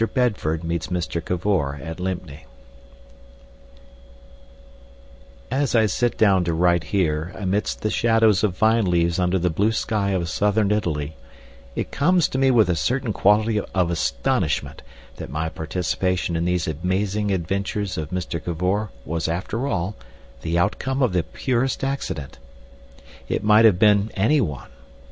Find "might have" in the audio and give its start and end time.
23.43-23.77